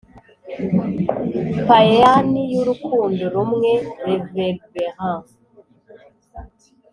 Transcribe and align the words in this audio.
pæan 1.65 2.29
y'urukundo 2.53 3.23
rumwe 3.33 3.71
reverberant. 4.05 5.23